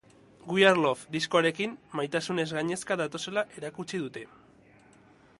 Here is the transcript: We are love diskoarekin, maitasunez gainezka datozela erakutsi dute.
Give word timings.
We 0.53 0.61
are 0.69 0.79
love 0.83 1.01
diskoarekin, 1.15 1.75
maitasunez 1.99 2.45
gainezka 2.57 2.97
datozela 3.01 3.43
erakutsi 3.61 4.01
dute. 4.07 4.25